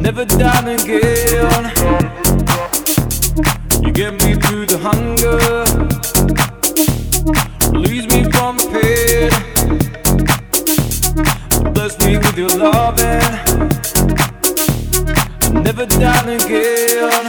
never 0.00 0.24
down 0.24 0.66
again. 0.66 1.70
You 3.82 3.92
get 3.92 4.14
me 4.24 4.34
through 4.34 4.66
the 4.66 4.78
hunger, 4.80 5.38
release 7.72 8.06
me 8.06 8.24
from 8.32 8.56
pain, 8.72 9.30
bless 11.74 11.98
me 12.04 12.16
with 12.16 12.38
your 12.38 12.48
loving, 12.48 13.20
never 15.62 15.86
down 15.86 16.28
again. 16.28 17.19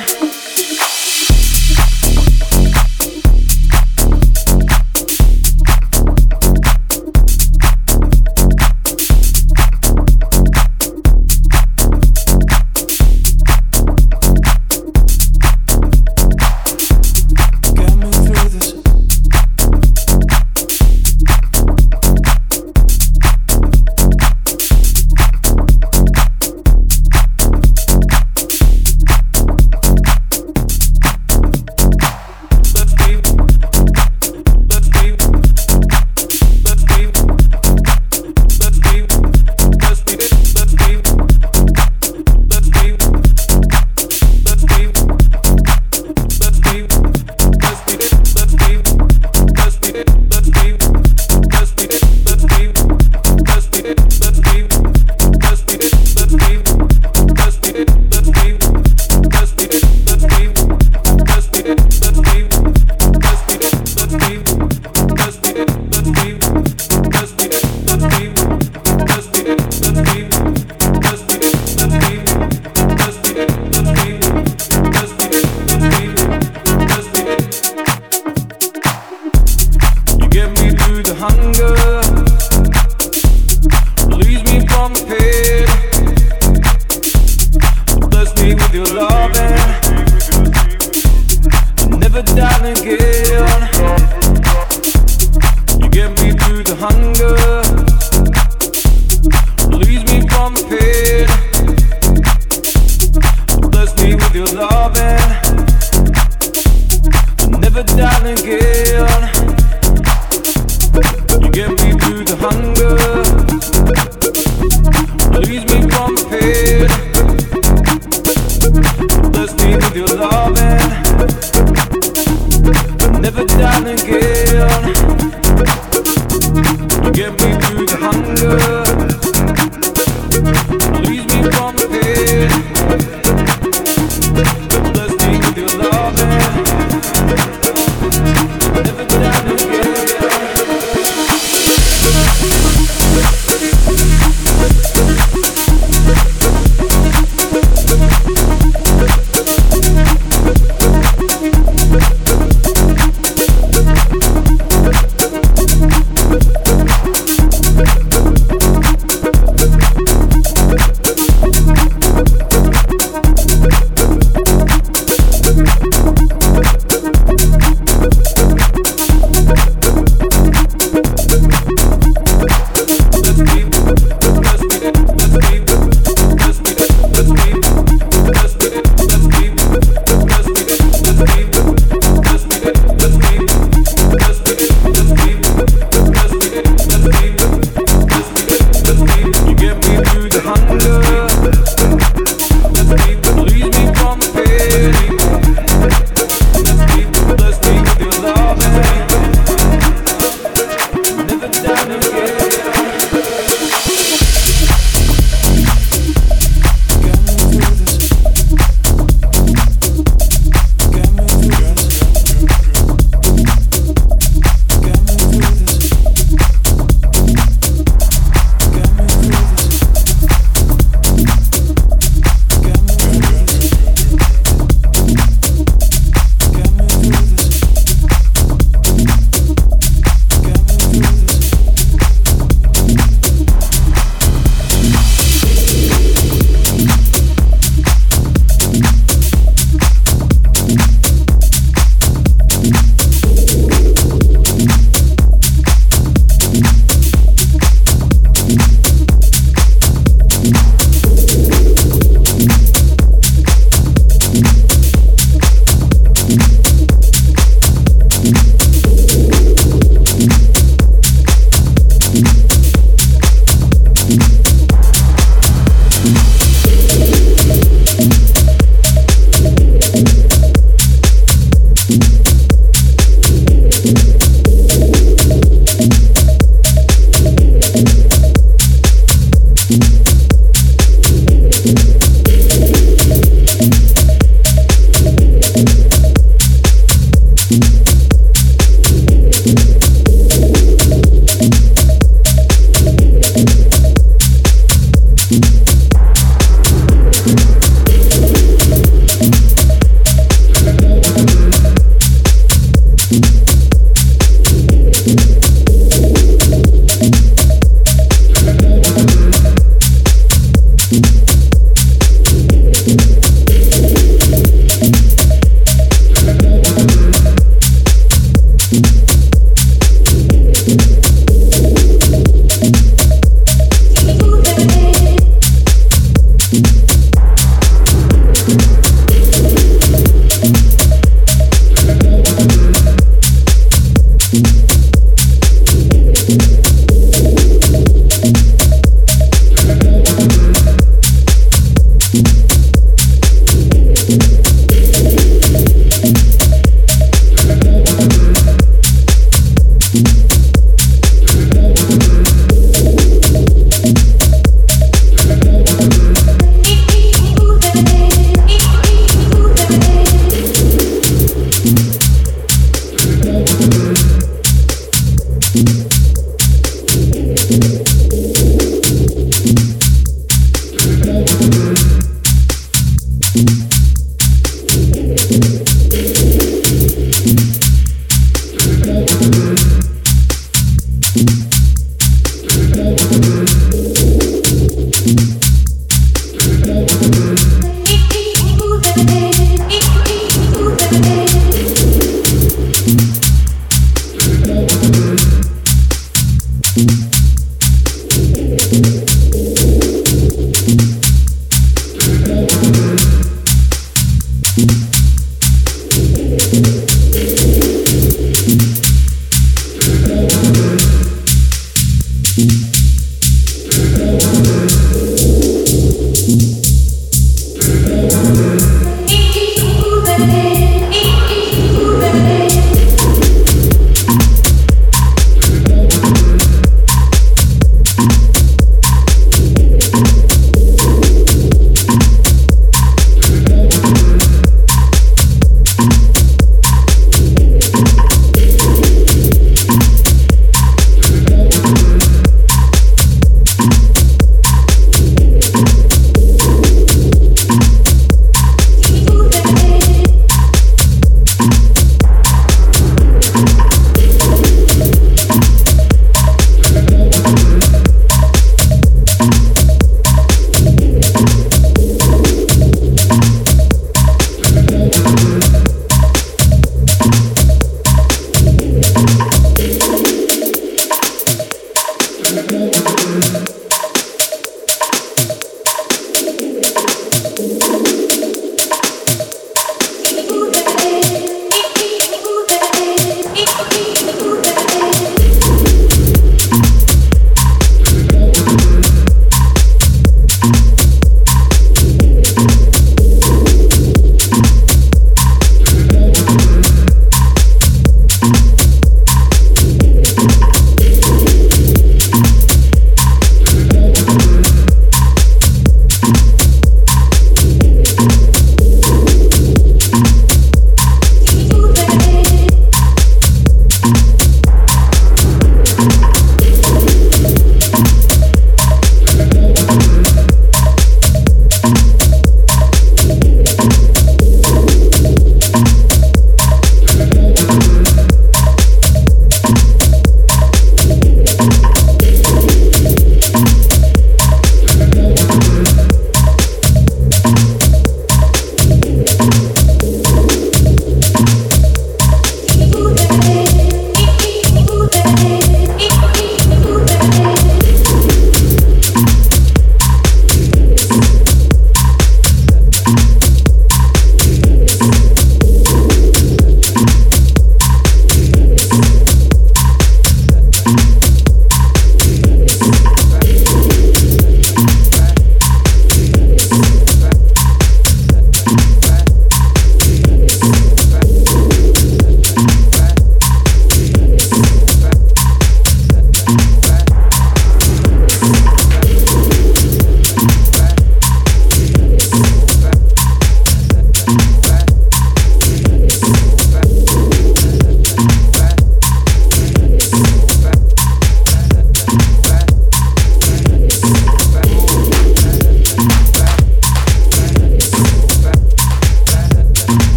again. 123.87 124.40